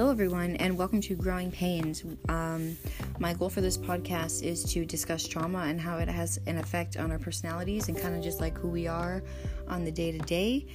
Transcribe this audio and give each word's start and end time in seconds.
Hello, 0.00 0.10
everyone, 0.10 0.56
and 0.56 0.78
welcome 0.78 1.02
to 1.02 1.14
Growing 1.14 1.50
Pains. 1.50 2.04
Um, 2.30 2.74
my 3.18 3.34
goal 3.34 3.50
for 3.50 3.60
this 3.60 3.76
podcast 3.76 4.42
is 4.42 4.64
to 4.72 4.86
discuss 4.86 5.28
trauma 5.28 5.58
and 5.64 5.78
how 5.78 5.98
it 5.98 6.08
has 6.08 6.40
an 6.46 6.56
effect 6.56 6.96
on 6.96 7.12
our 7.12 7.18
personalities 7.18 7.88
and 7.88 7.98
kind 7.98 8.16
of 8.16 8.22
just 8.22 8.40
like 8.40 8.56
who 8.56 8.68
we 8.68 8.86
are 8.86 9.22
on 9.68 9.84
the 9.84 9.92
day 9.92 10.10
to 10.10 10.18
day. 10.20 10.66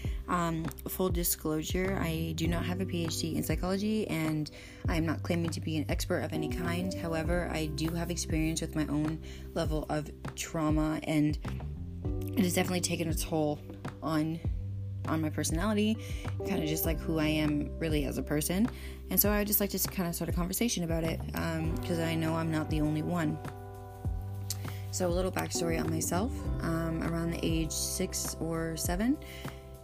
Full 0.88 1.10
disclosure, 1.10 2.00
I 2.00 2.34
do 2.36 2.46
not 2.48 2.66
have 2.66 2.82
a 2.82 2.86
PhD 2.86 3.36
in 3.36 3.42
psychology 3.42 4.08
and 4.10 4.52
I 4.88 4.96
am 4.96 5.08
not 5.08 5.24
claiming 5.24 5.50
to 5.50 5.60
be 5.60 5.76
an 5.78 5.86
expert 5.90 6.20
of 6.20 6.32
any 6.32 6.48
kind. 6.48 6.94
However, 6.94 7.50
I 7.52 7.66
do 7.66 7.90
have 7.96 8.12
experience 8.12 8.62
with 8.62 8.76
my 8.76 8.86
own 8.90 9.20
level 9.56 9.88
of 9.90 10.08
trauma 10.36 11.00
and 11.02 11.36
it 12.38 12.44
has 12.44 12.54
definitely 12.54 12.82
taken 12.82 13.10
a 13.10 13.16
toll 13.16 13.58
on 14.04 14.40
on 15.08 15.22
my 15.22 15.30
personality, 15.30 15.98
kind 16.48 16.62
of 16.62 16.70
just 16.70 16.86
like 16.86 17.00
who 17.00 17.20
I 17.20 17.28
am 17.28 17.70
really 17.80 18.06
as 18.06 18.18
a 18.18 18.24
person. 18.24 18.70
And 19.10 19.20
so 19.20 19.30
I 19.32 19.40
would 19.40 19.48
just 19.48 19.60
like 19.60 19.70
to 19.72 19.80
kind 19.80 20.10
of 20.10 20.16
start 20.16 20.30
a 20.30 20.34
conversation 20.34 20.84
about 20.84 21.04
it 21.04 21.20
because 21.26 22.00
um, 22.00 22.06
I 22.06 22.16
know 22.16 22.36
I'm 22.36 22.52
not 22.52 22.70
the 22.70 22.82
only 22.82 23.02
one. 23.02 23.38
So, 24.92 25.08
a 25.08 25.12
little 25.12 25.32
backstory 25.32 25.78
on 25.78 25.92
myself. 25.92 26.32
Um, 26.62 27.04
around 27.04 27.32
the 27.32 27.40
age 27.46 27.72
six 27.74 28.38
or 28.40 28.78
seven, 28.78 29.18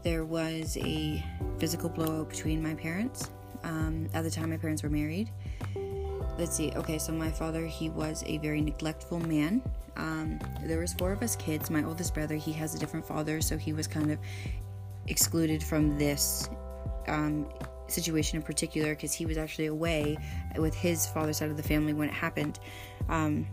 there 0.03 0.23
was 0.23 0.77
a 0.77 1.21
physical 1.59 1.89
blowout 1.89 2.29
between 2.29 2.63
my 2.63 2.75
parents. 2.75 3.29
Um, 3.65 4.07
at 4.13 4.23
the 4.23 4.31
time, 4.31 4.51
my 4.51 4.57
parents 4.57 4.83
were 4.83 4.89
married. 4.89 5.29
Let's 6.37 6.55
see. 6.55 6.71
Okay, 6.77 6.97
so 6.97 7.11
my 7.11 7.29
father, 7.29 7.65
he 7.65 7.89
was 7.89 8.23
a 8.25 8.37
very 8.37 8.61
neglectful 8.61 9.19
man. 9.19 9.61
Um, 9.97 10.39
there 10.63 10.79
was 10.79 10.93
four 10.93 11.11
of 11.11 11.21
us 11.21 11.35
kids. 11.35 11.69
My 11.69 11.83
oldest 11.83 12.13
brother, 12.13 12.35
he 12.35 12.53
has 12.53 12.73
a 12.73 12.79
different 12.79 13.05
father, 13.05 13.41
so 13.41 13.57
he 13.57 13.73
was 13.73 13.87
kind 13.87 14.11
of 14.11 14.19
excluded 15.07 15.63
from 15.63 15.97
this 15.97 16.49
um, 17.07 17.47
situation 17.87 18.37
in 18.37 18.43
particular 18.43 18.95
because 18.95 19.13
he 19.13 19.25
was 19.25 19.37
actually 19.37 19.67
away 19.67 20.17
with 20.57 20.73
his 20.73 21.05
father's 21.07 21.37
side 21.37 21.49
of 21.49 21.57
the 21.57 21.63
family 21.63 21.93
when 21.93 22.09
it 22.09 22.13
happened. 22.13 22.59
Um, 23.09 23.47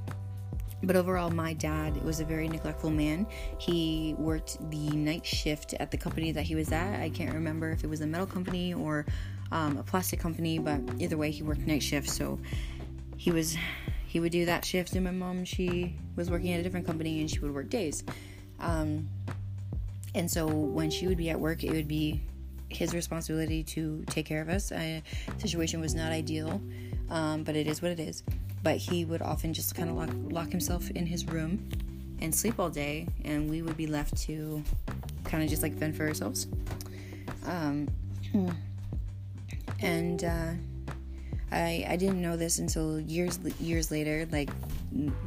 but 0.83 0.95
overall, 0.95 1.31
my 1.31 1.55
dad 1.55 2.01
was 2.05 2.21
a 2.21 2.25
very 2.25 2.49
neglectful 2.49 2.91
man. 2.91 3.27
He 3.59 4.15
worked 4.17 4.59
the 4.71 4.91
night 4.91 5.27
shift 5.27 5.75
at 5.75 5.91
the 5.91 5.97
company 5.97 6.31
that 6.33 6.45
he 6.45 6.55
was 6.55 6.71
at. 6.71 7.01
I 7.01 7.11
can't 7.11 7.35
remember 7.35 7.71
if 7.71 7.83
it 7.83 7.91
was 7.91 8.01
a 8.01 8.07
metal 8.07 8.27
company 8.27 8.75
or 8.75 9.05
um, 9.51 9.77
a 9.77 9.83
plastic 9.83 10.21
company, 10.21 10.59
but 10.59 10.81
either 10.99 11.17
way, 11.17 11.33
he 11.33 11.43
worked 11.43 11.63
night 11.63 11.83
shift. 11.83 12.09
So 12.09 12.39
he 13.17 13.33
was 13.33 13.57
he 14.07 14.21
would 14.21 14.33
do 14.33 14.47
that 14.47 14.65
shift, 14.65 14.95
and 14.95 15.05
my 15.05 15.11
mom 15.11 15.45
she 15.45 15.97
was 16.15 16.31
working 16.31 16.53
at 16.53 16.61
a 16.61 16.63
different 16.63 16.87
company 16.87 17.21
and 17.21 17.31
she 17.31 17.41
would 17.41 17.53
work 17.53 17.69
days. 17.69 18.05
Um, 18.61 19.09
and 20.19 20.29
so 20.29 20.47
when 20.49 20.91
she 20.91 21.07
would 21.07 21.17
be 21.17 21.31
at 21.31 21.39
work, 21.39 21.63
it 21.63 21.71
would 21.71 21.87
be 21.87 22.21
his 22.69 22.93
responsibility 22.93 23.63
to 23.63 24.05
take 24.09 24.27
care 24.27 24.43
of 24.43 24.49
us. 24.49 24.71
The 24.71 25.01
situation 25.39 25.81
was 25.81 25.95
not 25.95 26.11
ideal, 26.11 26.61
um, 27.09 27.45
but 27.45 27.55
it 27.55 27.69
is 27.69 27.81
what 27.81 27.93
it 27.93 28.01
is. 28.01 28.25
But 28.65 28.79
he 28.79 29.05
would 29.05 29.23
often 29.23 29.55
just 29.55 29.77
kind 29.77 29.89
of 29.89 29.95
lock, 29.95 30.11
lock 30.31 30.51
himself 30.51 30.91
in 30.91 31.07
his 31.07 31.25
room 31.27 31.69
and 32.21 32.35
sleep 32.35 32.59
all 32.59 32.69
day, 32.69 33.07
and 33.25 33.49
we 33.49 33.63
would 33.63 33.77
be 33.77 33.87
left 33.87 34.17
to 34.23 34.63
kind 35.23 35.45
of 35.45 35.49
just 35.49 35.63
like 35.63 35.79
fend 35.79 35.97
for 35.97 36.09
ourselves. 36.09 36.49
Um, 37.47 37.89
and 39.81 40.25
uh, 40.25 40.51
I 41.53 41.87
I 41.89 41.97
didn't 41.97 42.21
know 42.21 42.37
this 42.37 42.59
until 42.59 42.99
years 42.99 43.39
years 43.61 43.93
later, 43.93 44.27
like 44.33 44.51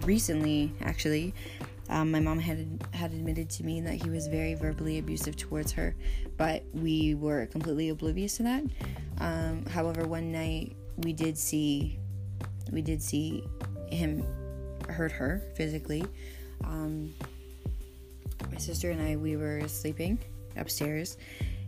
recently 0.02 0.73
actually. 0.81 1.34
Um, 1.92 2.09
my 2.09 2.22
mom 2.22 2.39
had 2.39 2.81
had 2.94 3.11
admitted 3.11 3.50
to 3.52 3.66
me 3.66 3.81
that 3.81 4.02
he 4.02 4.09
was 4.09 4.28
very 4.28 4.53
verbally 4.53 4.97
abusive 4.97 5.36
towards 5.36 5.73
her, 5.73 5.94
but 6.38 6.63
we 6.74 7.16
were 7.16 7.46
completely 7.47 7.90
oblivious 7.90 8.38
to 8.38 8.44
that. 8.44 8.63
Um, 9.19 9.66
however, 9.66 10.07
one 10.07 10.31
night 10.31 10.75
we 11.00 11.12
did 11.12 11.38
see 11.38 12.00
we 12.72 12.81
did 12.81 13.03
see 13.03 13.44
him 13.90 14.24
hurt 14.88 15.12
her 15.12 15.44
physically. 15.53 16.06
Um, 16.63 17.13
my 18.50 18.57
sister 18.57 18.90
and 18.90 19.01
I 19.01 19.18
we 19.18 19.35
were 19.35 19.68
sleeping 19.68 20.18
upstairs, 20.56 21.18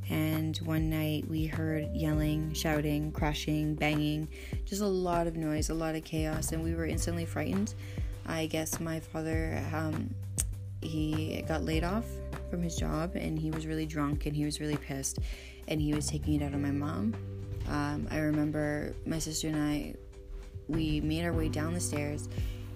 and 0.09 0.55
one 0.59 0.89
night 0.89 1.27
we 1.27 1.47
heard 1.47 1.89
yelling, 1.93 2.53
shouting, 2.53 3.11
crashing, 3.11 3.75
banging, 3.75 4.29
just 4.63 4.81
a 4.81 4.87
lot 4.87 5.27
of 5.27 5.35
noise, 5.35 5.69
a 5.69 5.73
lot 5.73 5.95
of 5.95 6.05
chaos, 6.05 6.53
and 6.53 6.63
we 6.63 6.75
were 6.75 6.85
instantly 6.85 7.25
frightened. 7.25 7.73
I 8.25 8.45
guess 8.45 8.79
my 8.79 8.99
father, 8.99 9.63
um, 9.73 10.13
he 10.81 11.43
got 11.47 11.63
laid 11.63 11.83
off 11.83 12.05
from 12.49 12.61
his 12.61 12.75
job 12.75 13.15
and 13.15 13.37
he 13.37 13.51
was 13.51 13.65
really 13.65 13.85
drunk 13.85 14.25
and 14.25 14.35
he 14.35 14.45
was 14.45 14.59
really 14.59 14.77
pissed 14.77 15.19
and 15.67 15.81
he 15.81 15.93
was 15.93 16.07
taking 16.07 16.41
it 16.41 16.45
out 16.45 16.53
on 16.53 16.61
my 16.61 16.71
mom. 16.71 17.13
Um, 17.69 18.07
I 18.11 18.19
remember 18.19 18.93
my 19.05 19.19
sister 19.19 19.47
and 19.47 19.61
I, 19.61 19.95
we 20.67 21.01
made 21.01 21.25
our 21.25 21.33
way 21.33 21.49
down 21.49 21.73
the 21.73 21.79
stairs 21.79 22.27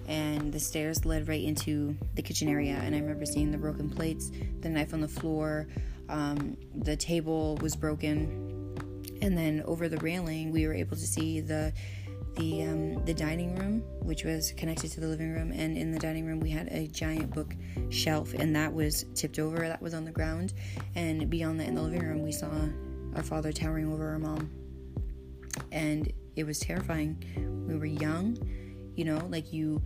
and 0.07 0.53
the 0.53 0.59
stairs 0.59 1.06
led 1.06 1.28
right 1.28 1.44
into 1.44 1.96
the 2.16 2.22
kitchen 2.22 2.47
area. 2.47 2.80
And 2.81 2.96
I 2.96 3.00
remember 3.00 3.25
seeing 3.25 3.52
the 3.52 3.57
broken 3.57 3.90
plates, 3.90 4.31
the 4.62 4.69
knife 4.69 4.94
on 4.94 5.02
the 5.02 5.07
floor, 5.07 5.68
um, 6.09 6.57
the 6.75 6.96
table 6.96 7.57
was 7.62 7.75
broken. 7.75 8.74
And 9.22 9.38
then 9.38 9.63
over 9.66 9.90
the 9.90 9.97
railing, 9.97 10.52
we 10.52 10.66
were 10.66 10.74
able 10.74 10.96
to 10.96 11.07
see 11.07 11.41
the 11.41 11.74
the 12.38 12.64
um, 12.64 13.06
the 13.06 13.14
dining 13.14 13.56
room, 13.56 13.84
which 14.02 14.24
was 14.24 14.53
connected 14.53 14.92
to 14.92 15.00
the 15.00 15.08
living 15.08 15.34
room, 15.34 15.52
and 15.52 15.78
in 15.78 15.92
the 15.92 16.00
dining 16.00 16.25
room 16.25 16.40
we 16.40 16.50
had 16.50 16.68
a 16.72 16.88
giant 16.88 17.34
bookshelf, 17.34 18.34
and 18.34 18.56
that 18.56 18.74
was 18.74 19.06
tipped 19.16 19.40
over. 19.40 19.58
That 19.68 19.81
was 19.81 19.94
on 19.94 20.06
the 20.06 20.12
ground, 20.12 20.53
and 20.96 21.30
beyond 21.30 21.59
that, 21.59 21.68
in 21.68 21.75
the 21.75 21.81
living 21.81 22.03
room, 22.03 22.24
we 22.24 22.31
saw 22.31 22.50
our 23.16 23.24
father 23.24 23.52
towering 23.52 23.92
over 23.92 24.09
our 24.09 24.20
mom, 24.20 24.50
and 25.72 26.12
it 26.36 26.46
was 26.46 26.59
terrifying. 26.59 27.18
We 27.68 27.75
were 27.75 27.86
young, 27.86 28.38
you 28.96 29.06
know, 29.06 29.28
like 29.30 29.52
you 29.52 29.81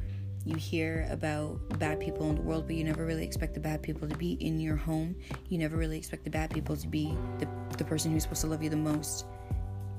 you 0.45 0.55
hear 0.55 1.07
about 1.11 1.59
bad 1.77 1.99
people 1.99 2.29
in 2.29 2.35
the 2.35 2.41
world, 2.41 2.65
but 2.65 2.75
you 2.75 2.83
never 2.83 3.05
really 3.05 3.23
expect 3.23 3.53
the 3.53 3.59
bad 3.59 3.81
people 3.81 4.07
to 4.07 4.17
be 4.17 4.33
in 4.33 4.59
your 4.59 4.75
home. 4.75 5.15
You 5.49 5.59
never 5.59 5.77
really 5.77 5.97
expect 5.97 6.23
the 6.23 6.31
bad 6.31 6.49
people 6.49 6.75
to 6.75 6.87
be 6.87 7.15
the, 7.37 7.47
the 7.77 7.83
person 7.83 8.11
who's 8.11 8.23
supposed 8.23 8.41
to 8.41 8.47
love 8.47 8.63
you 8.63 8.69
the 8.69 8.75
most. 8.75 9.25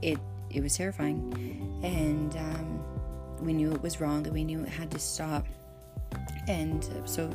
It 0.01 0.19
it 0.53 0.63
was 0.63 0.77
terrifying, 0.77 1.81
and 1.83 2.37
um, 2.37 2.85
we 3.41 3.53
knew 3.53 3.73
it 3.73 3.83
was 3.83 4.01
wrong, 4.01 4.27
and 4.27 4.35
we 4.35 4.45
knew 4.45 4.63
it 4.63 4.69
had 4.69 4.91
to 4.93 4.99
stop. 4.99 5.47
And 6.49 6.85
so, 7.05 7.31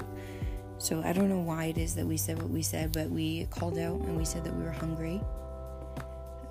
so 0.77 1.01
I 1.03 1.13
don't 1.13 1.29
know 1.29 1.39
why 1.39 1.65
it 1.65 1.77
is 1.77 1.95
that 1.95 2.05
we 2.05 2.17
said 2.17 2.41
what 2.41 2.49
we 2.49 2.61
said, 2.61 2.91
but 2.91 3.09
we 3.09 3.45
called 3.49 3.77
out 3.77 3.99
and 4.01 4.17
we 4.17 4.25
said 4.25 4.43
that 4.43 4.55
we 4.55 4.63
were 4.63 4.71
hungry. 4.71 5.21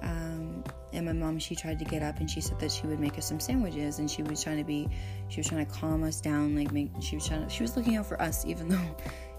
Um, 0.03 0.65
and 0.93 1.06
my 1.06 1.12
mom, 1.12 1.38
she 1.38 1.54
tried 1.54 1.78
to 1.78 1.84
get 1.84 2.03
up 2.03 2.19
and 2.21 2.31
she 2.31 2.41
said 2.41 2.59
that 2.60 2.72
she 2.72 2.87
would 2.87 3.00
make 3.00 3.19
us 3.19 3.27
some 3.27 3.41
sandwiches, 3.41 3.98
and 3.98 4.10
she 4.10 4.22
was 4.22 4.43
trying 4.43 4.59
to 4.59 4.65
be, 4.65 4.88
she 5.28 5.41
was 5.41 5.48
trying 5.48 5.65
to 5.65 5.72
calm 5.72 6.03
us 6.03 6.21
down, 6.21 6.56
like 6.56 6.72
make, 6.72 6.91
she 7.00 7.16
was 7.16 7.27
trying 7.27 7.44
to, 7.44 7.50
she 7.50 7.62
was 7.62 7.77
looking 7.77 7.97
out 7.97 8.06
for 8.06 8.21
us, 8.21 8.44
even 8.47 8.69
though, 8.69 8.97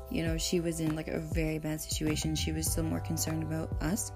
you 0.09 0.23
know, 0.23 0.37
she 0.37 0.59
was 0.59 0.79
in 0.79 0.95
like 0.95 1.07
a 1.07 1.19
very 1.19 1.59
bad 1.59 1.81
situation. 1.81 2.35
She 2.35 2.51
was 2.51 2.71
still 2.71 2.83
more 2.83 3.01
concerned 3.01 3.43
about 3.43 3.69
us 3.81 4.11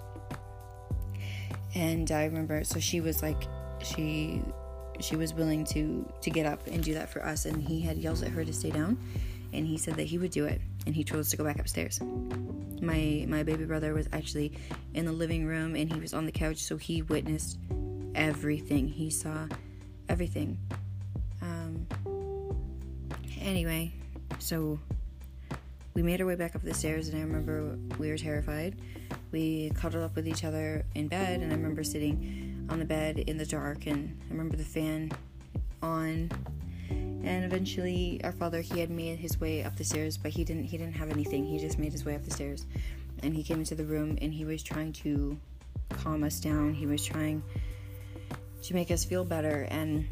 and 1.73 2.11
I 2.11 2.25
remember 2.25 2.63
so 2.63 2.79
she 2.79 3.01
was 3.01 3.21
like 3.21 3.47
she 3.81 4.41
she 4.99 5.15
was 5.15 5.33
willing 5.33 5.65
to 5.65 6.07
to 6.21 6.29
get 6.29 6.45
up 6.45 6.65
and 6.67 6.83
do 6.83 6.93
that 6.93 7.09
for 7.09 7.23
us. 7.23 7.45
And 7.45 7.61
he 7.61 7.81
had 7.81 7.97
yelled 7.97 8.23
at 8.23 8.29
her 8.29 8.45
to 8.45 8.53
stay 8.53 8.71
down. 8.71 8.97
And 9.53 9.67
he 9.67 9.77
said 9.77 9.95
that 9.95 10.03
he 10.03 10.17
would 10.17 10.31
do 10.31 10.45
it. 10.45 10.61
And 10.85 10.95
he 10.95 11.03
told 11.03 11.19
us 11.19 11.29
to 11.31 11.37
go 11.37 11.43
back 11.43 11.59
upstairs. 11.59 11.99
My 12.81 13.25
my 13.27 13.43
baby 13.43 13.65
brother 13.65 13.93
was 13.93 14.07
actually 14.13 14.53
in 14.93 15.05
the 15.05 15.11
living 15.11 15.45
room 15.45 15.75
and 15.75 15.91
he 15.91 15.99
was 15.99 16.13
on 16.13 16.25
the 16.25 16.31
couch. 16.31 16.57
So 16.57 16.77
he 16.77 17.01
witnessed 17.01 17.57
everything. 18.15 18.87
He 18.87 19.09
saw 19.09 19.47
everything. 20.09 20.57
Um 21.41 21.87
anyway 23.39 23.91
so 24.37 24.79
we 25.95 26.03
made 26.03 26.21
our 26.21 26.27
way 26.27 26.35
back 26.35 26.55
up 26.55 26.61
the 26.61 26.73
stairs. 26.73 27.09
And 27.09 27.17
i 27.17 27.21
remember 27.21 27.77
we 27.97 28.09
were 28.09 28.17
terrified 28.17 28.75
we 29.31 29.71
cuddled 29.71 30.03
up 30.03 30.15
with 30.15 30.27
each 30.27 30.43
other 30.43 30.83
in 30.95 31.07
bed, 31.07 31.41
and 31.41 31.51
I 31.51 31.55
remember 31.55 31.83
sitting 31.83 32.67
on 32.69 32.79
the 32.79 32.85
bed 32.85 33.19
in 33.19 33.37
the 33.37 33.45
dark, 33.45 33.87
and 33.87 34.17
I 34.27 34.31
remember 34.31 34.57
the 34.57 34.63
fan 34.63 35.11
on. 35.81 36.29
And 36.89 37.45
eventually, 37.45 38.19
our 38.23 38.31
father 38.31 38.61
he 38.61 38.79
had 38.79 38.89
made 38.89 39.19
his 39.19 39.39
way 39.39 39.63
up 39.63 39.75
the 39.77 39.83
stairs, 39.83 40.17
but 40.17 40.31
he 40.31 40.43
didn't 40.43 40.65
he 40.65 40.77
didn't 40.77 40.95
have 40.95 41.11
anything. 41.11 41.45
He 41.45 41.59
just 41.59 41.77
made 41.77 41.91
his 41.91 42.03
way 42.03 42.15
up 42.15 42.23
the 42.23 42.31
stairs, 42.31 42.65
and 43.21 43.33
he 43.33 43.43
came 43.43 43.59
into 43.59 43.75
the 43.75 43.85
room, 43.85 44.17
and 44.21 44.33
he 44.33 44.43
was 44.43 44.63
trying 44.63 44.93
to 44.93 45.37
calm 45.89 46.23
us 46.23 46.39
down. 46.39 46.73
He 46.73 46.87
was 46.87 47.05
trying 47.05 47.43
to 48.63 48.73
make 48.73 48.89
us 48.91 49.05
feel 49.05 49.23
better, 49.23 49.67
and 49.69 50.07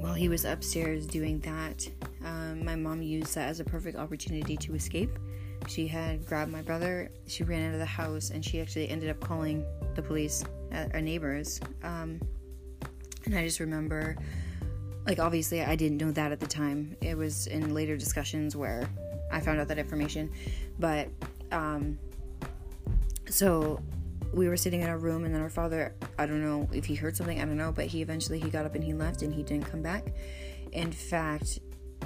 while 0.00 0.14
he 0.14 0.28
was 0.28 0.44
upstairs 0.44 1.06
doing 1.06 1.38
that, 1.40 1.88
um, 2.24 2.64
my 2.64 2.74
mom 2.74 3.02
used 3.02 3.34
that 3.36 3.48
as 3.48 3.60
a 3.60 3.64
perfect 3.64 3.96
opportunity 3.96 4.56
to 4.56 4.74
escape 4.74 5.16
she 5.68 5.86
had 5.86 6.26
grabbed 6.26 6.50
my 6.50 6.62
brother. 6.62 7.10
She 7.26 7.44
ran 7.44 7.68
out 7.68 7.74
of 7.74 7.80
the 7.80 7.86
house, 7.86 8.30
and 8.30 8.44
she 8.44 8.60
actually 8.60 8.88
ended 8.88 9.10
up 9.10 9.20
calling 9.20 9.64
the 9.94 10.02
police, 10.02 10.44
our 10.72 11.00
neighbors. 11.00 11.60
Um, 11.82 12.20
and 13.24 13.36
I 13.36 13.44
just 13.44 13.60
remember, 13.60 14.16
like, 15.06 15.18
obviously, 15.18 15.62
I 15.62 15.76
didn't 15.76 15.98
know 15.98 16.12
that 16.12 16.32
at 16.32 16.40
the 16.40 16.46
time. 16.46 16.96
It 17.00 17.16
was 17.16 17.46
in 17.46 17.74
later 17.74 17.96
discussions 17.96 18.56
where 18.56 18.88
I 19.30 19.40
found 19.40 19.60
out 19.60 19.68
that 19.68 19.78
information. 19.78 20.30
But, 20.78 21.08
um, 21.50 21.98
so 23.28 23.80
we 24.32 24.48
were 24.48 24.56
sitting 24.56 24.80
in 24.80 24.88
our 24.88 24.98
room 24.98 25.24
and 25.24 25.34
then 25.34 25.42
our 25.42 25.50
father 25.50 25.94
i 26.18 26.24
don't 26.26 26.42
know 26.42 26.68
if 26.72 26.84
he 26.86 26.94
heard 26.94 27.16
something 27.16 27.40
i 27.40 27.44
don't 27.44 27.56
know 27.56 27.70
but 27.70 27.86
he 27.86 28.00
eventually 28.00 28.38
he 28.38 28.48
got 28.48 28.64
up 28.64 28.74
and 28.74 28.82
he 28.82 28.94
left 28.94 29.22
and 29.22 29.34
he 29.34 29.42
didn't 29.42 29.66
come 29.66 29.82
back 29.82 30.06
in 30.72 30.90
fact 30.90 31.60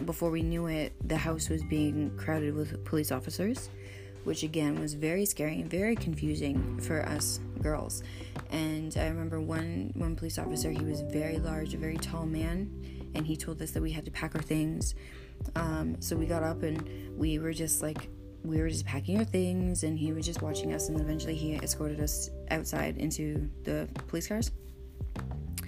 before 0.04 0.30
we 0.30 0.42
knew 0.42 0.66
it 0.66 0.92
the 1.08 1.16
house 1.16 1.48
was 1.48 1.62
being 1.64 2.16
crowded 2.16 2.54
with 2.54 2.84
police 2.84 3.10
officers 3.10 3.70
which 4.26 4.42
again 4.42 4.80
was 4.80 4.94
very 4.94 5.24
scary 5.24 5.60
and 5.60 5.70
very 5.70 5.94
confusing 5.94 6.78
for 6.80 7.06
us 7.06 7.38
girls. 7.62 8.02
And 8.50 8.94
i 8.98 9.06
remember 9.06 9.40
one 9.40 9.92
one 9.94 10.16
police 10.16 10.36
officer 10.36 10.70
he 10.70 10.84
was 10.84 11.00
very 11.02 11.38
large 11.38 11.74
a 11.74 11.78
very 11.78 11.96
tall 11.96 12.26
man 12.26 12.68
and 13.14 13.24
he 13.24 13.36
told 13.36 13.62
us 13.62 13.70
that 13.70 13.82
we 13.82 13.92
had 13.92 14.04
to 14.04 14.10
pack 14.10 14.34
our 14.34 14.42
things. 14.42 14.94
Um, 15.54 16.00
so 16.00 16.16
we 16.16 16.26
got 16.26 16.42
up 16.42 16.64
and 16.64 17.16
we 17.16 17.38
were 17.38 17.52
just 17.52 17.82
like 17.82 18.08
we 18.44 18.60
were 18.60 18.68
just 18.68 18.84
packing 18.84 19.16
our 19.18 19.24
things 19.24 19.84
and 19.84 19.96
he 19.96 20.12
was 20.12 20.26
just 20.26 20.42
watching 20.42 20.72
us 20.74 20.88
and 20.88 21.00
eventually 21.00 21.36
he 21.36 21.54
escorted 21.54 22.00
us 22.00 22.30
outside 22.50 22.96
into 22.98 23.48
the 23.62 23.88
police 24.08 24.26
cars. 24.26 24.50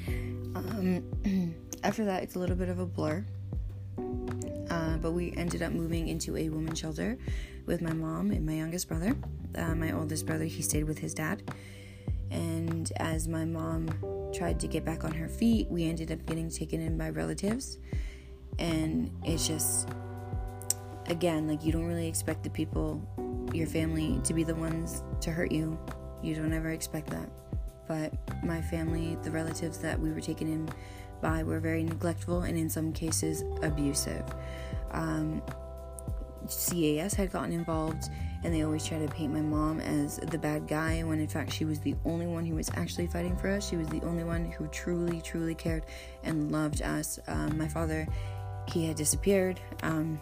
Um, 0.09 1.55
after 1.85 2.05
that 2.07 2.25
it's 2.25 2.35
a 2.35 2.41
little 2.41 2.57
bit 2.57 2.69
of 2.69 2.81
a 2.81 2.87
blur 2.87 3.25
uh, 4.71 4.97
but 4.99 5.12
we 5.12 5.33
ended 5.37 5.62
up 5.62 5.73
moving 5.73 6.09
into 6.09 6.37
a 6.37 6.49
women's 6.49 6.79
shelter 6.79 7.19
with 7.67 7.81
my 7.81 7.93
mom 7.93 8.31
and 8.31 8.45
my 8.45 8.55
youngest 8.55 8.89
brother 8.89 9.17
uh, 9.56 9.75
my 9.75 9.93
oldest 9.93 10.27
brother 10.27 10.45
he 10.45 10.62
stayed 10.62 10.85
with 10.85 10.99
his 10.99 11.15
dad 11.15 11.43
and 12.31 12.93
as 12.97 13.27
my 13.29 13.45
mom 13.45 13.89
tried 14.35 14.61
to 14.61 14.67
get 14.67 14.85
back 14.85 15.05
on 15.05 15.12
her 15.12 15.29
feet 15.29 15.69
we 15.71 15.85
ended 15.85 16.12
up 16.12 16.25
getting 16.27 16.50
taken 16.50 16.81
in 16.81 16.99
by 16.99 17.09
relatives 17.09 17.79
and 18.59 19.11
it's 19.25 19.47
just 19.47 19.89
again, 21.11 21.49
like 21.49 21.65
you 21.65 21.73
don't 21.73 21.87
really 21.87 22.06
expect 22.06 22.43
the 22.45 22.50
people, 22.50 23.03
your 23.53 23.67
family, 23.67 24.21
to 24.25 24.35
be 24.35 24.45
the 24.45 24.55
ones 24.55 25.03
to 25.21 25.31
hurt 25.31 25.53
you. 25.53 25.79
You 26.23 26.35
don't 26.35 26.53
ever 26.53 26.71
expect 26.71 27.11
that. 27.11 27.29
But 27.87 28.12
my 28.45 28.61
family, 28.61 29.17
the 29.23 29.31
relatives 29.31 29.79
that 29.79 29.99
we 29.99 30.11
were 30.11 30.21
taken 30.21 30.49
in 30.49 30.69
by, 31.20 31.43
were 31.43 31.61
very 31.61 31.82
neglectful 31.82 32.43
and 32.43 32.59
in 32.59 32.69
some 32.69 32.93
cases 32.93 33.44
abusive. 33.62 34.25
Um, 34.93 35.43
CAS 36.49 37.15
had 37.15 37.31
gotten 37.31 37.53
involved 37.53 38.11
and 38.44 38.55
they 38.55 38.62
always 38.62 38.87
try 38.87 38.99
to 38.99 39.09
paint 39.09 39.32
my 39.32 39.41
mom 39.41 39.81
as 39.81 40.17
the 40.19 40.38
bad 40.38 40.69
guy 40.69 41.03
when 41.03 41.19
in 41.20 41.29
fact 41.29 41.53
she 41.53 41.65
was 41.65 41.81
the 41.81 41.94
only 42.05 42.26
one 42.26 42.44
who 42.44 42.55
was 42.55 42.70
actually 42.75 43.06
fighting 43.06 43.37
for 43.37 43.49
us. 43.49 43.69
She 43.69 43.76
was 43.76 43.88
the 43.88 44.00
only 44.03 44.25
one 44.25 44.50
who 44.53 44.67
truly, 44.69 45.20
truly 45.20 45.55
cared 45.55 45.85
and 46.23 46.53
loved 46.53 46.82
us. 46.82 47.19
Um, 47.26 47.59
my 47.59 47.69
father, 47.69 48.06
he 48.69 48.87
had 48.87 48.97
disappeared. 48.97 49.61
Um, 49.82 50.21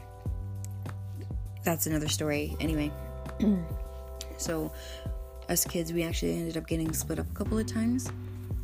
that's 1.62 1.86
another 1.86 2.08
story. 2.08 2.56
Anyway, 2.60 2.90
so 4.38 4.72
us 5.48 5.64
kids, 5.64 5.92
we 5.92 6.02
actually 6.02 6.38
ended 6.38 6.56
up 6.56 6.66
getting 6.66 6.92
split 6.92 7.18
up 7.18 7.30
a 7.30 7.34
couple 7.34 7.58
of 7.58 7.66
times. 7.66 8.10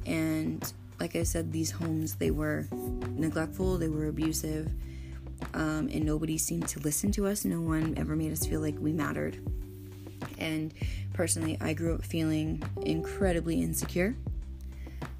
And 0.06 0.72
like 1.02 1.16
I 1.16 1.24
said, 1.24 1.50
these 1.50 1.72
homes, 1.72 2.14
they 2.14 2.30
were 2.30 2.68
neglectful, 3.08 3.76
they 3.76 3.88
were 3.88 4.06
abusive, 4.06 4.70
um, 5.52 5.88
and 5.92 6.04
nobody 6.04 6.38
seemed 6.38 6.68
to 6.68 6.78
listen 6.78 7.10
to 7.12 7.26
us. 7.26 7.44
No 7.44 7.60
one 7.60 7.94
ever 7.96 8.14
made 8.14 8.30
us 8.30 8.46
feel 8.46 8.60
like 8.60 8.76
we 8.78 8.92
mattered. 8.92 9.36
And 10.38 10.72
personally, 11.12 11.58
I 11.60 11.72
grew 11.72 11.96
up 11.96 12.04
feeling 12.04 12.62
incredibly 12.82 13.60
insecure. 13.60 14.14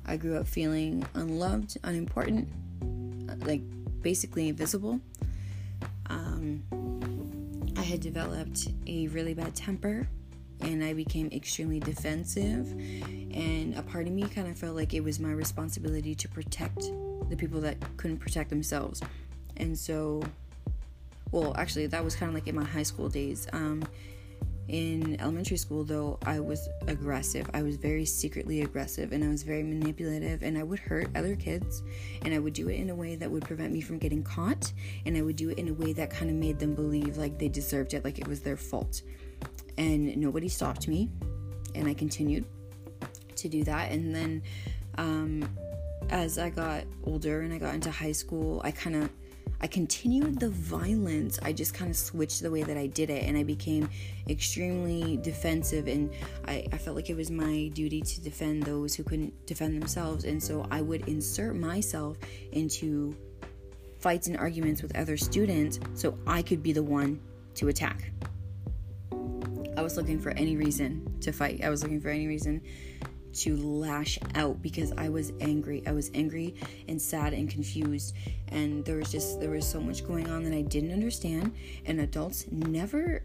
I 0.07 0.17
grew 0.19 0.37
up 0.37 0.47
feeling 0.47 1.05
unloved, 1.15 1.77
unimportant, 1.83 2.49
like 3.45 3.63
basically 4.03 4.49
invisible. 4.49 5.01
Um, 6.07 6.63
I 7.77 7.83
had 7.83 7.99
developed 7.99 8.69
a 8.87 9.09
really 9.09 9.35
bad 9.35 9.57
temper 9.57 10.07
and 10.63 10.83
I 10.83 10.93
became 10.93 11.29
extremely 11.33 11.81
defensive. 11.81 12.71
And 12.73 13.77
a 13.77 13.83
part 13.83 14.07
of 14.07 14.13
me 14.13 14.23
kind 14.25 14.49
of 14.49 14.57
felt 14.57 14.77
like 14.77 14.95
it 14.95 15.03
was 15.03 15.19
my 15.19 15.33
responsibility 15.33 16.15
to 16.15 16.29
protect 16.29 16.91
the 17.29 17.37
people 17.37 17.61
that 17.63 17.77
couldn't 17.97 18.19
protect 18.19 18.51
themselves. 18.51 19.01
And 19.57 19.77
so, 19.77 20.23
well, 21.31 21.55
actually, 21.57 21.87
that 21.89 22.05
was 22.05 22.15
kind 22.15 22.29
of 22.29 22.35
like 22.35 22.47
in 22.47 22.55
my 22.55 22.65
high 22.65 22.83
school 22.83 23.09
days. 23.09 23.47
Um, 23.53 23.83
in 24.69 25.21
elementary 25.21 25.57
school, 25.57 25.85
though, 25.85 26.19
I 26.25 26.41
was 26.41 26.69
aggressive. 26.87 27.51
I 27.53 27.63
was 27.63 27.77
very 27.77 28.05
secretly 28.05 28.63
aggressive 28.63 29.13
and 29.13 29.25
I 29.25 29.29
was 29.29 29.43
very 29.43 29.63
manipulative, 29.63 30.43
and 30.43 30.57
I 30.57 30.63
would 30.63 30.79
hurt 30.79 31.09
other 31.17 31.37
kids. 31.37 31.83
And 32.25 32.33
I 32.33 32.39
would 32.39 32.55
do 32.55 32.69
it 32.69 32.77
in 32.77 32.89
a 32.91 32.95
way 32.95 33.17
that 33.17 33.31
would 33.31 33.45
prevent 33.45 33.73
me 33.73 33.81
from 33.81 33.99
getting 33.99 34.23
caught, 34.23 34.73
and 35.05 35.17
I 35.17 35.23
would 35.23 35.37
do 35.37 35.51
it 35.51 35.59
in 35.59 35.69
a 35.69 35.75
way 35.75 35.93
that 35.95 36.11
kind 36.11 36.31
of 36.31 36.37
made 36.37 36.59
them 36.59 36.75
believe 36.75 37.17
like 37.17 37.39
they 37.39 37.49
deserved 37.49 37.93
it, 37.93 38.05
like 38.05 38.19
it 38.19 38.29
was 38.29 38.41
their 38.41 38.57
fault. 38.57 39.03
And 39.79 40.17
nobody 40.17 40.49
stopped 40.49 40.89
me, 40.89 41.11
and 41.75 41.89
I 41.89 41.95
continued 41.95 42.45
to 43.37 43.49
do 43.49 43.65
that. 43.65 43.93
And 43.93 44.15
then, 44.15 44.43
um, 44.99 45.49
as 46.11 46.39
I 46.39 46.51
got 46.51 46.85
older 47.05 47.41
and 47.41 47.53
I 47.53 47.59
got 47.59 47.75
into 47.75 47.91
high 47.91 48.13
school, 48.13 48.61
I 48.65 48.71
kind 48.71 48.97
of 48.97 49.11
I 49.63 49.69
continued 49.69 50.41
the 50.41 50.51
violence. 50.51 51.39
I 51.41 51.53
just 51.53 51.73
kind 51.73 51.89
of 51.89 51.97
switched 51.97 52.43
the 52.43 52.51
way 52.51 52.65
that 52.65 52.77
I 52.77 52.89
did 52.89 53.11
it 53.11 53.25
and 53.29 53.39
I 53.39 53.45
became 53.45 53.89
extremely 54.29 55.19
defensive. 55.19 55.87
And 55.87 56.11
I, 56.49 56.67
I, 56.73 56.79
felt 56.79 56.97
like 56.97 57.11
it 57.11 57.17
was 57.17 57.31
my 57.31 57.71
duty 57.73 58.01
to 58.01 58.21
defend 58.21 58.65
those 58.65 58.97
who 58.97 59.05
couldn't 59.05 59.47
defend 59.47 59.81
themselves. 59.81 60.25
And 60.25 60.43
so 60.43 60.67
I 60.73 60.83
would 60.83 61.07
insert 61.09 61.55
myself 61.55 62.17
into 62.51 63.17
fights 64.01 64.27
and 64.27 64.37
arguments 64.37 64.83
with 64.83 64.97
other 64.97 65.17
students 65.17 65.79
so 65.95 66.19
I 66.27 66.43
could 66.43 66.61
be 66.61 66.73
the 66.73 66.83
one 66.83 67.21
to 67.55 67.69
attack. 67.69 68.11
I 69.77 69.83
was 69.83 69.97
looking 69.97 70.19
for 70.19 70.31
any 70.31 70.57
reason 70.57 71.19
to 71.21 71.33
fight. 71.33 71.63
I 71.65 71.71
was 71.71 71.83
looking 71.83 72.01
for 72.01 72.09
any 72.09 72.27
reason 72.27 72.63
to 73.35 73.57
lash 73.57 74.19
out 74.35 74.61
because 74.61 74.93
I 74.99 75.09
was 75.09 75.33
angry. 75.41 75.83
I 75.87 75.93
was 75.93 76.11
angry 76.15 76.55
and 76.89 77.01
sad 77.01 77.33
and 77.33 77.49
confused 77.49 78.15
and 78.49 78.85
there 78.85 78.97
was 78.97 79.11
just 79.11 79.41
there 79.41 79.51
was 79.51 79.67
so 79.67 79.81
much 79.81 80.07
going 80.07 80.31
on 80.31 80.45
that 80.45 80.53
I 80.53 80.63
didn't 80.63 80.93
understand 80.93 81.55
and 81.87 82.01
adults 82.01 82.47
never 82.51 83.25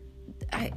I 0.54 0.72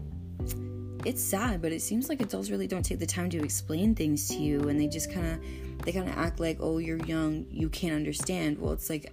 it's 1.05 1.22
sad, 1.22 1.62
but 1.62 1.73
it 1.73 1.81
seems 1.81 2.08
like 2.08 2.20
adults 2.20 2.50
really 2.50 2.66
don't 2.66 2.82
take 2.82 2.99
the 2.99 3.06
time 3.06 3.31
to 3.31 3.43
explain 3.43 3.94
things 3.94 4.28
to 4.28 4.34
you 4.34 4.69
and 4.69 4.78
they 4.78 4.87
just 4.87 5.12
kind 5.12 5.26
of 5.26 5.84
they 5.84 5.93
kind 5.93 6.08
of 6.08 6.16
act 6.19 6.40
like, 6.40 6.58
"Oh, 6.61 6.78
you're 6.78 6.99
young, 6.99 7.46
you 7.50 7.70
can't 7.70 7.94
understand." 7.94 8.58
Well, 8.58 8.73
it's 8.73 8.90
like 8.90 9.12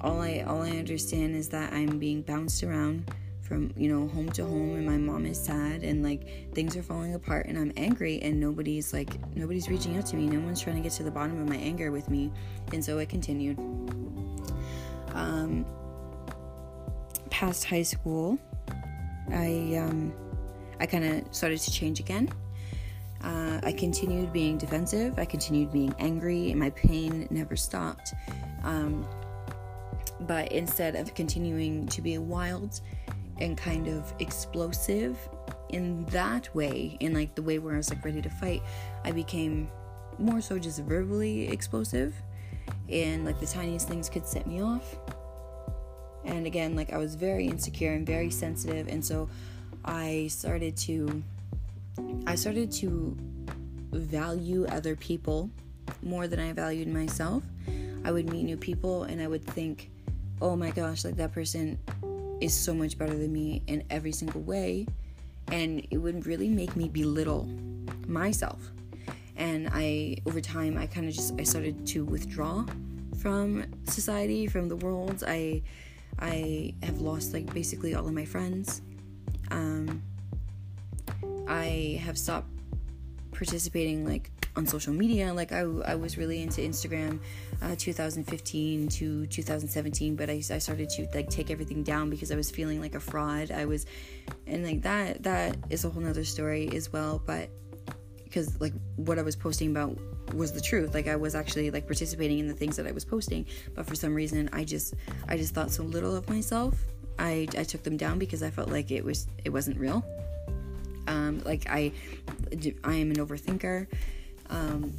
all 0.00 0.20
I 0.20 0.40
all 0.40 0.62
I 0.62 0.70
understand 0.70 1.34
is 1.34 1.48
that 1.50 1.72
I'm 1.72 1.98
being 1.98 2.22
bounced 2.22 2.62
around 2.62 3.10
from 3.48 3.72
you 3.76 3.88
know 3.88 4.06
home 4.08 4.28
to 4.28 4.44
home 4.44 4.74
and 4.74 4.84
my 4.84 4.98
mom 4.98 5.24
is 5.24 5.42
sad 5.42 5.82
and 5.82 6.02
like 6.02 6.52
things 6.54 6.76
are 6.76 6.82
falling 6.82 7.14
apart 7.14 7.46
and 7.46 7.56
i'm 7.56 7.72
angry 7.76 8.20
and 8.20 8.38
nobody's 8.38 8.92
like 8.92 9.08
nobody's 9.34 9.68
reaching 9.68 9.96
out 9.96 10.04
to 10.06 10.16
me. 10.16 10.26
No 10.26 10.40
one's 10.40 10.60
trying 10.60 10.76
to 10.76 10.82
get 10.82 10.92
to 10.92 11.02
the 11.02 11.10
bottom 11.10 11.40
of 11.40 11.48
my 11.48 11.56
anger 11.56 11.90
with 11.90 12.10
me. 12.10 12.30
And 12.72 12.84
so 12.84 12.98
it 12.98 13.08
continued. 13.08 13.58
Um 15.14 15.64
past 17.30 17.64
high 17.64 17.82
school 17.82 18.36
i 19.30 19.76
um 19.78 20.12
i 20.80 20.86
kind 20.86 21.04
of 21.04 21.34
started 21.34 21.58
to 21.60 21.70
change 21.70 22.00
again. 22.00 22.28
Uh, 23.22 23.58
I 23.64 23.72
continued 23.72 24.32
being 24.32 24.58
defensive. 24.58 25.18
I 25.18 25.24
continued 25.24 25.72
being 25.72 25.92
angry, 25.98 26.50
and 26.50 26.60
my 26.60 26.70
pain 26.70 27.26
never 27.30 27.56
stopped. 27.56 28.14
Um, 28.62 29.06
but 30.20 30.52
instead 30.52 30.96
of 30.96 31.14
continuing 31.14 31.86
to 31.88 32.02
be 32.02 32.18
wild 32.18 32.80
and 33.40 33.56
kind 33.56 33.88
of 33.88 34.12
explosive 34.18 35.16
in 35.70 36.04
that 36.06 36.54
way, 36.54 36.96
in 37.00 37.14
like 37.14 37.34
the 37.34 37.42
way 37.42 37.58
where 37.58 37.74
I 37.74 37.76
was 37.76 37.90
like 37.90 38.04
ready 38.04 38.22
to 38.22 38.30
fight, 38.30 38.62
I 39.04 39.12
became 39.12 39.68
more 40.18 40.40
so 40.40 40.58
just 40.58 40.80
verbally 40.80 41.48
explosive 41.48 42.14
and 42.88 43.24
like 43.24 43.38
the 43.40 43.46
tiniest 43.46 43.88
things 43.88 44.08
could 44.08 44.26
set 44.26 44.46
me 44.46 44.62
off. 44.62 44.96
And 46.24 46.46
again, 46.46 46.74
like 46.74 46.92
I 46.92 46.98
was 46.98 47.14
very 47.14 47.46
insecure 47.46 47.92
and 47.92 48.06
very 48.06 48.30
sensitive, 48.30 48.88
and 48.88 49.04
so 49.04 49.28
I 49.84 50.26
started 50.30 50.76
to 50.78 51.22
I 52.26 52.34
started 52.34 52.70
to 52.72 53.16
value 53.92 54.66
other 54.66 54.94
people 54.96 55.50
more 56.02 56.28
than 56.28 56.38
I 56.38 56.52
valued 56.52 56.88
myself. 56.88 57.42
I 58.04 58.12
would 58.12 58.30
meet 58.30 58.44
new 58.44 58.56
people 58.56 59.04
and 59.04 59.20
I 59.20 59.26
would 59.26 59.44
think, 59.44 59.90
oh 60.40 60.54
my 60.54 60.70
gosh, 60.70 61.04
like 61.04 61.16
that 61.16 61.32
person 61.32 61.78
is 62.40 62.54
so 62.54 62.74
much 62.74 62.98
better 62.98 63.14
than 63.14 63.32
me 63.32 63.62
in 63.66 63.82
every 63.90 64.12
single 64.12 64.40
way 64.40 64.86
and 65.50 65.86
it 65.90 65.96
would 65.96 66.26
really 66.26 66.48
make 66.48 66.76
me 66.76 66.88
belittle 66.88 67.48
myself. 68.06 68.70
And 69.36 69.68
i 69.72 70.16
over 70.26 70.40
time 70.40 70.76
i 70.76 70.86
kind 70.86 71.08
of 71.08 71.14
just 71.14 71.34
i 71.38 71.42
started 71.42 71.86
to 71.88 72.04
withdraw 72.04 72.64
from 73.20 73.64
society 73.84 74.46
from 74.46 74.68
the 74.68 74.76
world. 74.76 75.24
I 75.26 75.62
i 76.18 76.74
have 76.82 77.00
lost 77.00 77.32
like 77.32 77.52
basically 77.54 77.94
all 77.94 78.06
of 78.06 78.12
my 78.12 78.24
friends. 78.24 78.82
Um 79.50 80.02
i 81.46 81.98
have 82.02 82.18
stopped 82.18 82.50
participating 83.32 84.04
like 84.04 84.30
on 84.58 84.66
social 84.66 84.92
media. 84.92 85.32
Like 85.32 85.52
I, 85.52 85.60
I 85.60 85.94
was 85.94 86.18
really 86.18 86.42
into 86.42 86.60
Instagram, 86.60 87.20
uh, 87.62 87.76
2015 87.78 88.88
to 88.88 89.26
2017, 89.26 90.16
but 90.16 90.28
I, 90.28 90.42
I 90.50 90.58
started 90.58 90.90
to 90.90 91.08
like 91.14 91.30
take 91.30 91.50
everything 91.50 91.82
down 91.82 92.10
because 92.10 92.30
I 92.30 92.36
was 92.36 92.50
feeling 92.50 92.80
like 92.80 92.94
a 92.94 93.00
fraud. 93.00 93.50
I 93.50 93.64
was, 93.64 93.86
and 94.46 94.66
like 94.66 94.82
that 94.82 95.22
that 95.22 95.56
is 95.70 95.84
a 95.84 95.90
whole 95.90 96.02
nother 96.02 96.24
story 96.24 96.68
as 96.74 96.92
well. 96.92 97.22
But 97.24 97.48
because 98.24 98.60
like 98.60 98.74
what 98.96 99.18
I 99.18 99.22
was 99.22 99.36
posting 99.36 99.70
about 99.70 99.96
was 100.34 100.52
the 100.52 100.60
truth. 100.60 100.92
Like 100.92 101.08
I 101.08 101.16
was 101.16 101.34
actually 101.34 101.70
like 101.70 101.86
participating 101.86 102.40
in 102.40 102.48
the 102.48 102.54
things 102.54 102.76
that 102.76 102.86
I 102.86 102.92
was 102.92 103.04
posting, 103.04 103.46
but 103.74 103.86
for 103.86 103.94
some 103.94 104.14
reason 104.14 104.50
I 104.52 104.64
just 104.64 104.94
I 105.28 105.36
just 105.36 105.54
thought 105.54 105.70
so 105.70 105.84
little 105.84 106.14
of 106.14 106.28
myself. 106.28 106.74
I 107.18 107.48
I 107.56 107.64
took 107.64 107.84
them 107.84 107.96
down 107.96 108.18
because 108.18 108.42
I 108.42 108.50
felt 108.50 108.68
like 108.70 108.90
it 108.90 109.04
was 109.04 109.28
it 109.44 109.50
wasn't 109.50 109.78
real. 109.78 110.04
Um, 111.06 111.42
like 111.44 111.64
I 111.70 111.92
I 112.84 112.94
am 112.94 113.10
an 113.12 113.16
overthinker. 113.16 113.86
Um, 114.50 114.92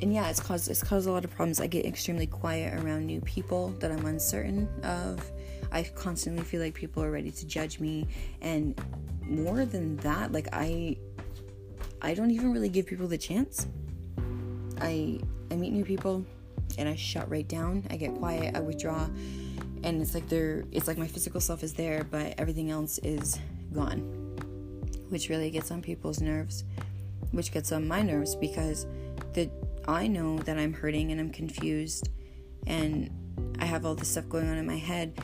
and 0.00 0.12
yeah, 0.12 0.28
it's 0.28 0.40
caused 0.40 0.70
it's 0.70 0.82
caused 0.82 1.08
a 1.08 1.12
lot 1.12 1.24
of 1.24 1.30
problems. 1.34 1.60
I 1.60 1.66
get 1.66 1.84
extremely 1.84 2.26
quiet 2.26 2.82
around 2.82 3.06
new 3.06 3.20
people 3.22 3.70
that 3.80 3.90
I'm 3.90 4.06
uncertain 4.06 4.68
of. 4.84 5.30
I 5.70 5.82
constantly 5.82 6.44
feel 6.44 6.60
like 6.60 6.74
people 6.74 7.02
are 7.02 7.10
ready 7.10 7.30
to 7.30 7.46
judge 7.46 7.80
me, 7.80 8.06
and 8.40 8.80
more 9.22 9.64
than 9.64 9.96
that, 9.98 10.32
like 10.32 10.48
I 10.52 10.96
I 12.00 12.14
don't 12.14 12.30
even 12.30 12.52
really 12.52 12.68
give 12.68 12.86
people 12.86 13.08
the 13.08 13.18
chance. 13.18 13.66
I 14.80 15.20
I 15.50 15.56
meet 15.56 15.72
new 15.72 15.84
people 15.84 16.24
and 16.76 16.88
I 16.88 16.94
shut 16.94 17.28
right 17.30 17.46
down. 17.46 17.84
I 17.90 17.96
get 17.96 18.14
quiet, 18.14 18.54
I 18.56 18.60
withdraw, 18.60 19.08
and 19.82 20.00
it's 20.00 20.14
like 20.14 20.28
they're 20.28 20.64
it's 20.70 20.86
like 20.86 20.98
my 20.98 21.08
physical 21.08 21.40
self 21.40 21.62
is 21.62 21.74
there, 21.74 22.04
but 22.04 22.34
everything 22.38 22.70
else 22.70 22.98
is 22.98 23.38
gone. 23.72 24.00
Which 25.08 25.28
really 25.28 25.50
gets 25.50 25.70
on 25.70 25.80
people's 25.82 26.20
nerves. 26.20 26.64
Which 27.32 27.52
gets 27.52 27.72
on 27.72 27.86
my 27.86 28.02
nerves 28.02 28.34
because 28.34 28.86
the 29.34 29.50
I 29.86 30.06
know 30.06 30.38
that 30.40 30.58
I'm 30.58 30.72
hurting 30.72 31.12
and 31.12 31.20
I'm 31.20 31.30
confused 31.30 32.08
and 32.66 33.10
I 33.58 33.64
have 33.64 33.86
all 33.86 33.94
this 33.94 34.08
stuff 34.08 34.28
going 34.28 34.48
on 34.48 34.58
in 34.58 34.66
my 34.66 34.76
head, 34.76 35.18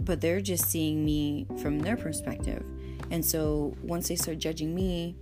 but 0.00 0.20
they're 0.20 0.40
just 0.40 0.68
seeing 0.68 1.04
me 1.04 1.46
from 1.62 1.78
their 1.78 1.96
perspective. 1.96 2.64
And 3.10 3.24
so 3.24 3.76
once 3.82 4.08
they 4.08 4.16
start 4.16 4.38
judging 4.38 4.74
me, 4.74 5.16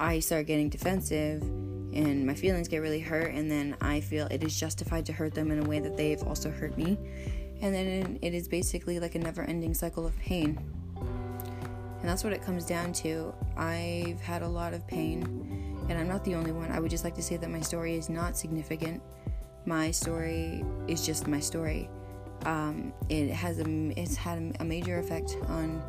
I 0.00 0.20
start 0.20 0.46
getting 0.46 0.68
defensive 0.68 1.42
and 1.42 2.26
my 2.26 2.34
feelings 2.34 2.68
get 2.68 2.78
really 2.78 3.00
hurt 3.00 3.34
and 3.34 3.50
then 3.50 3.76
I 3.80 4.00
feel 4.00 4.26
it 4.30 4.42
is 4.42 4.58
justified 4.58 5.04
to 5.06 5.12
hurt 5.12 5.34
them 5.34 5.50
in 5.50 5.62
a 5.62 5.68
way 5.68 5.78
that 5.78 5.96
they've 5.96 6.22
also 6.22 6.50
hurt 6.50 6.76
me. 6.76 6.98
And 7.60 7.74
then 7.74 8.18
it 8.22 8.34
is 8.34 8.48
basically 8.48 8.98
like 8.98 9.14
a 9.14 9.18
never-ending 9.18 9.74
cycle 9.74 10.06
of 10.06 10.16
pain. 10.18 10.58
And 12.02 12.10
that's 12.10 12.24
what 12.24 12.32
it 12.32 12.42
comes 12.42 12.66
down 12.66 12.92
to. 12.94 13.32
I've 13.56 14.20
had 14.20 14.42
a 14.42 14.48
lot 14.48 14.74
of 14.74 14.84
pain 14.88 15.22
and 15.88 15.96
I'm 15.96 16.08
not 16.08 16.24
the 16.24 16.34
only 16.34 16.50
one. 16.50 16.72
I 16.72 16.80
would 16.80 16.90
just 16.90 17.04
like 17.04 17.14
to 17.14 17.22
say 17.22 17.36
that 17.36 17.48
my 17.48 17.60
story 17.60 17.94
is 17.94 18.10
not 18.10 18.36
significant. 18.36 19.00
My 19.66 19.92
story 19.92 20.64
is 20.88 21.06
just 21.06 21.28
my 21.28 21.38
story. 21.38 21.88
Um, 22.44 22.92
it 23.08 23.30
has 23.30 23.60
a 23.60 23.64
it's 23.96 24.16
had 24.16 24.56
a 24.58 24.64
major 24.64 24.98
effect 24.98 25.36
on 25.46 25.80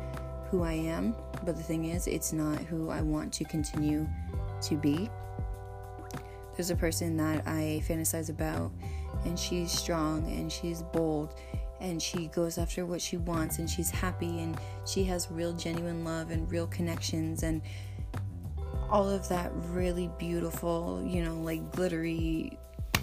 who 0.50 0.62
I 0.62 0.74
am, 0.74 1.16
but 1.44 1.56
the 1.56 1.62
thing 1.62 1.86
is, 1.86 2.06
it's 2.06 2.32
not 2.32 2.58
who 2.58 2.90
I 2.90 3.00
want 3.00 3.32
to 3.34 3.44
continue 3.44 4.08
to 4.62 4.76
be. 4.76 5.10
There's 6.54 6.70
a 6.70 6.76
person 6.76 7.16
that 7.16 7.42
I 7.48 7.82
fantasize 7.88 8.30
about, 8.30 8.70
and 9.24 9.36
she's 9.36 9.72
strong 9.72 10.30
and 10.30 10.52
she's 10.52 10.82
bold 10.82 11.34
and 11.84 12.02
she 12.02 12.28
goes 12.28 12.56
after 12.56 12.86
what 12.86 13.00
she 13.00 13.18
wants 13.18 13.58
and 13.58 13.68
she's 13.68 13.90
happy 13.90 14.40
and 14.40 14.58
she 14.86 15.04
has 15.04 15.30
real 15.30 15.52
genuine 15.52 16.02
love 16.02 16.30
and 16.30 16.50
real 16.50 16.66
connections 16.66 17.42
and 17.42 17.60
all 18.90 19.08
of 19.08 19.28
that 19.28 19.52
really 19.70 20.10
beautiful, 20.18 21.02
you 21.06 21.22
know, 21.22 21.34
like 21.34 21.70
glittery 21.72 22.58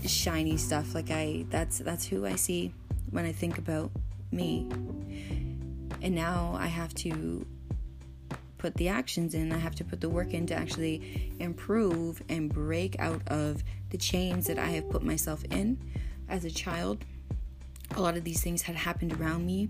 shiny 0.05 0.57
stuff 0.57 0.95
like 0.95 1.11
I 1.11 1.45
that's 1.49 1.77
that's 1.77 2.05
who 2.05 2.25
I 2.25 2.35
see 2.35 2.73
when 3.11 3.25
I 3.25 3.31
think 3.31 3.59
about 3.59 3.91
me. 4.31 4.67
And 6.01 6.15
now 6.15 6.57
I 6.59 6.65
have 6.65 6.93
to 6.95 7.45
put 8.57 8.73
the 8.75 8.89
actions 8.89 9.35
in, 9.35 9.51
I 9.51 9.57
have 9.57 9.75
to 9.75 9.83
put 9.83 10.01
the 10.01 10.09
work 10.09 10.33
in 10.33 10.47
to 10.47 10.55
actually 10.55 11.31
improve 11.39 12.21
and 12.29 12.51
break 12.51 12.99
out 12.99 13.21
of 13.27 13.63
the 13.91 13.97
chains 13.97 14.47
that 14.47 14.57
I 14.57 14.67
have 14.67 14.89
put 14.89 15.03
myself 15.03 15.43
in 15.51 15.77
as 16.29 16.45
a 16.45 16.51
child. 16.51 17.05
A 17.95 18.01
lot 18.01 18.15
of 18.15 18.23
these 18.23 18.41
things 18.41 18.61
had 18.61 18.75
happened 18.75 19.13
around 19.13 19.45
me, 19.45 19.67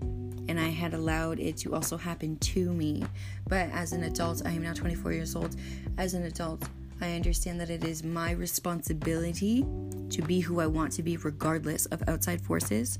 and 0.48 0.58
I 0.58 0.68
had 0.68 0.94
allowed 0.94 1.40
it 1.40 1.56
to 1.58 1.74
also 1.74 1.96
happen 1.96 2.36
to 2.36 2.72
me. 2.72 3.04
But 3.48 3.70
as 3.70 3.92
an 3.92 4.04
adult, 4.04 4.42
I 4.46 4.50
am 4.50 4.62
now 4.62 4.72
24 4.72 5.12
years 5.12 5.34
old. 5.34 5.56
As 5.98 6.14
an 6.14 6.22
adult, 6.24 6.62
I 7.00 7.14
understand 7.14 7.60
that 7.60 7.68
it 7.68 7.82
is 7.84 8.04
my 8.04 8.30
responsibility 8.30 9.66
to 10.10 10.22
be 10.22 10.40
who 10.40 10.60
I 10.60 10.66
want 10.66 10.92
to 10.92 11.02
be, 11.02 11.16
regardless 11.16 11.86
of 11.86 12.02
outside 12.08 12.40
forces. 12.40 12.98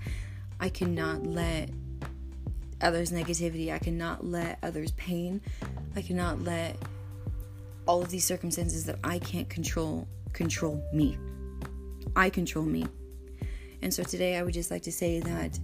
I 0.59 0.69
cannot 0.69 1.25
let 1.25 1.71
others' 2.81 3.12
negativity, 3.12 3.73
I 3.73 3.79
cannot 3.79 4.26
let 4.26 4.59
others' 4.62 4.91
pain, 4.93 5.41
I 5.95 6.02
cannot 6.02 6.43
let 6.43 6.76
all 7.87 8.02
of 8.02 8.11
these 8.11 8.25
circumstances 8.25 8.85
that 8.87 8.99
I 9.05 9.19
can't 9.19 9.49
control 9.49 10.09
control 10.33 10.83
me. 10.93 11.17
I 12.17 12.31
control 12.31 12.64
me. 12.64 12.87
And 13.83 13.93
so 13.93 14.03
today 14.03 14.37
I 14.37 14.43
would 14.43 14.55
just 14.55 14.71
like 14.71 14.83
to 14.83 14.93
say 14.93 15.21
that 15.21 15.59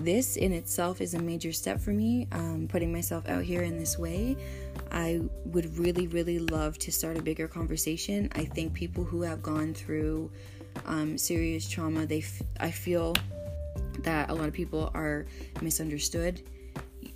this 0.00 0.36
in 0.36 0.52
itself 0.52 1.00
is 1.00 1.14
a 1.14 1.18
major 1.18 1.52
step 1.52 1.80
for 1.80 1.90
me, 1.90 2.28
um, 2.32 2.66
putting 2.68 2.92
myself 2.92 3.26
out 3.28 3.42
here 3.42 3.62
in 3.62 3.78
this 3.78 3.98
way. 3.98 4.36
I 4.90 5.22
would 5.46 5.78
really, 5.78 6.06
really 6.06 6.38
love 6.38 6.78
to 6.78 6.92
start 6.92 7.16
a 7.16 7.22
bigger 7.22 7.48
conversation. 7.48 8.30
I 8.34 8.44
think 8.44 8.74
people 8.74 9.04
who 9.04 9.22
have 9.22 9.42
gone 9.42 9.74
through 9.74 10.30
um, 10.86 11.16
serious 11.16 11.68
trauma, 11.68 12.06
they, 12.06 12.18
f- 12.18 12.42
I 12.60 12.70
feel 12.70 13.14
that 14.00 14.30
a 14.30 14.34
lot 14.34 14.48
of 14.48 14.54
people 14.54 14.90
are 14.94 15.26
misunderstood. 15.62 16.42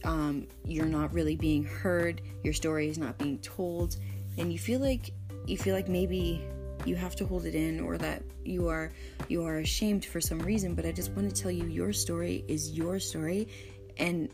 Um, 0.04 0.46
you're 0.64 0.86
not 0.86 1.12
really 1.12 1.36
being 1.36 1.64
heard. 1.64 2.22
Your 2.42 2.54
story 2.54 2.88
is 2.88 2.96
not 2.96 3.18
being 3.18 3.38
told, 3.38 3.96
and 4.38 4.50
you 4.52 4.58
feel 4.58 4.80
like 4.80 5.12
you 5.46 5.58
feel 5.58 5.74
like 5.74 5.88
maybe 5.88 6.42
you 6.84 6.96
have 6.96 7.14
to 7.16 7.26
hold 7.26 7.44
it 7.44 7.54
in 7.54 7.80
or 7.80 7.98
that 7.98 8.22
you 8.44 8.68
are 8.68 8.92
you 9.28 9.44
are 9.44 9.58
ashamed 9.58 10.04
for 10.04 10.20
some 10.20 10.38
reason 10.40 10.74
but 10.74 10.86
i 10.86 10.92
just 10.92 11.10
want 11.12 11.28
to 11.28 11.42
tell 11.42 11.50
you 11.50 11.66
your 11.66 11.92
story 11.92 12.44
is 12.48 12.72
your 12.72 12.98
story 12.98 13.48
and 13.98 14.30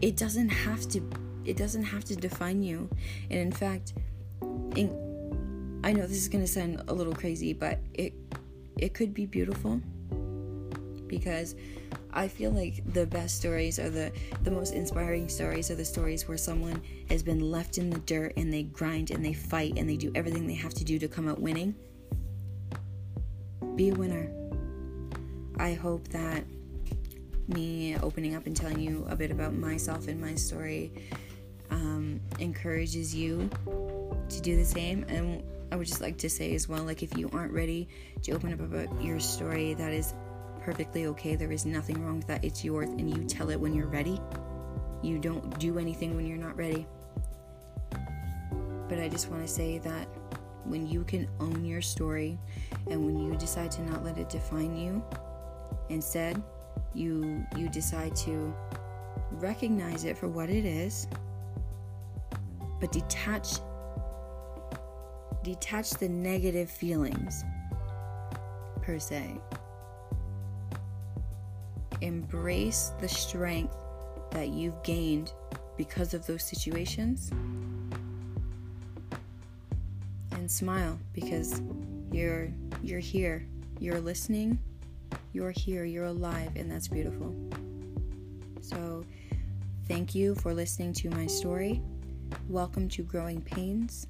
it 0.00 0.16
doesn't 0.16 0.48
have 0.48 0.88
to 0.88 1.00
it 1.44 1.56
doesn't 1.56 1.82
have 1.82 2.04
to 2.04 2.16
define 2.16 2.62
you. 2.62 2.88
And 3.30 3.40
in 3.40 3.52
fact 3.52 3.94
in, 4.76 5.80
i 5.84 5.92
know 5.92 6.02
this 6.02 6.18
is 6.18 6.28
going 6.28 6.44
to 6.44 6.50
sound 6.50 6.82
a 6.88 6.94
little 6.94 7.14
crazy 7.14 7.52
but 7.52 7.78
it 7.94 8.12
it 8.78 8.94
could 8.94 9.12
be 9.12 9.26
beautiful 9.26 9.80
because 11.06 11.54
I 12.12 12.28
feel 12.28 12.50
like 12.50 12.82
the 12.92 13.06
best 13.06 13.38
stories 13.38 13.78
are 13.78 13.90
the 13.90 14.12
the 14.42 14.50
most 14.50 14.74
inspiring 14.74 15.28
stories 15.28 15.70
are 15.70 15.74
the 15.74 15.84
stories 15.84 16.28
where 16.28 16.36
someone 16.36 16.82
has 17.08 17.22
been 17.22 17.40
left 17.40 17.78
in 17.78 17.90
the 17.90 17.98
dirt 18.00 18.34
and 18.36 18.52
they 18.52 18.64
grind 18.64 19.10
and 19.10 19.24
they 19.24 19.32
fight 19.32 19.74
and 19.78 19.88
they 19.88 19.96
do 19.96 20.12
everything 20.14 20.46
they 20.46 20.54
have 20.54 20.74
to 20.74 20.84
do 20.84 20.98
to 20.98 21.08
come 21.08 21.28
out 21.28 21.40
winning. 21.40 21.74
Be 23.76 23.88
a 23.88 23.94
winner. 23.94 24.30
I 25.58 25.74
hope 25.74 26.08
that 26.08 26.44
me 27.48 27.96
opening 27.98 28.34
up 28.34 28.46
and 28.46 28.56
telling 28.56 28.80
you 28.80 29.06
a 29.08 29.16
bit 29.16 29.30
about 29.30 29.54
myself 29.54 30.08
and 30.08 30.20
my 30.20 30.34
story 30.34 30.92
um, 31.70 32.20
encourages 32.38 33.14
you 33.14 33.48
to 34.28 34.40
do 34.40 34.56
the 34.56 34.64
same 34.64 35.04
and 35.08 35.42
I 35.70 35.76
would 35.76 35.86
just 35.86 36.00
like 36.00 36.18
to 36.18 36.28
say 36.28 36.54
as 36.54 36.68
well 36.68 36.82
like 36.84 37.02
if 37.02 37.16
you 37.16 37.30
aren't 37.32 37.52
ready 37.52 37.88
to 38.22 38.32
open 38.32 38.52
up 38.52 38.60
about 38.60 39.02
your 39.02 39.18
story 39.18 39.74
that 39.74 39.92
is 39.92 40.14
perfectly 40.62 41.06
okay. 41.06 41.34
There 41.34 41.52
is 41.52 41.66
nothing 41.66 42.04
wrong 42.04 42.18
with 42.18 42.26
that. 42.28 42.44
It's 42.44 42.64
yours, 42.64 42.88
and 42.88 43.10
you 43.10 43.24
tell 43.24 43.50
it 43.50 43.60
when 43.60 43.74
you're 43.74 43.88
ready. 43.88 44.20
You 45.02 45.18
don't 45.18 45.58
do 45.58 45.78
anything 45.78 46.16
when 46.16 46.26
you're 46.26 46.38
not 46.38 46.56
ready. 46.56 46.86
But 48.88 48.98
I 49.00 49.08
just 49.08 49.28
want 49.28 49.42
to 49.42 49.48
say 49.48 49.78
that 49.78 50.06
when 50.64 50.86
you 50.86 51.02
can 51.04 51.28
own 51.40 51.64
your 51.64 51.82
story 51.82 52.38
and 52.88 53.04
when 53.04 53.18
you 53.18 53.36
decide 53.36 53.70
to 53.72 53.82
not 53.82 54.04
let 54.04 54.18
it 54.18 54.28
define 54.28 54.76
you, 54.76 55.02
instead, 55.88 56.40
you 56.94 57.44
you 57.56 57.68
decide 57.68 58.14
to 58.16 58.54
recognize 59.32 60.04
it 60.04 60.16
for 60.16 60.28
what 60.28 60.50
it 60.50 60.64
is, 60.64 61.08
but 62.80 62.92
detach 62.92 63.54
detach 65.42 65.90
the 65.90 66.08
negative 66.08 66.70
feelings 66.70 67.42
per 68.82 68.98
se 68.98 69.40
embrace 72.02 72.92
the 73.00 73.08
strength 73.08 73.76
that 74.32 74.48
you've 74.48 74.82
gained 74.82 75.32
because 75.76 76.14
of 76.14 76.26
those 76.26 76.42
situations 76.42 77.30
and 80.32 80.50
smile 80.50 80.98
because 81.12 81.62
you're 82.10 82.48
you're 82.82 83.00
here. 83.00 83.46
You're 83.78 84.00
listening. 84.00 84.58
You're 85.32 85.52
here. 85.52 85.84
You're 85.84 86.06
alive 86.06 86.50
and 86.56 86.70
that's 86.70 86.88
beautiful. 86.88 87.34
So 88.60 89.04
thank 89.86 90.14
you 90.14 90.34
for 90.34 90.52
listening 90.52 90.92
to 90.94 91.10
my 91.10 91.26
story. 91.26 91.80
Welcome 92.48 92.88
to 92.90 93.02
growing 93.02 93.40
pains. 93.40 94.08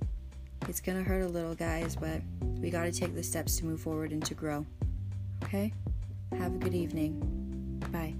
It's 0.68 0.80
gonna 0.80 1.02
hurt 1.02 1.22
a 1.22 1.28
little 1.28 1.54
guys 1.54 1.96
but 1.96 2.22
we 2.40 2.70
got 2.70 2.84
to 2.84 2.92
take 2.92 3.14
the 3.14 3.22
steps 3.22 3.56
to 3.58 3.66
move 3.66 3.80
forward 3.80 4.12
and 4.12 4.24
to 4.24 4.34
grow. 4.34 4.64
Okay? 5.44 5.72
Have 6.38 6.54
a 6.54 6.58
good 6.58 6.74
evening 6.74 7.41
Bye. 7.92 8.14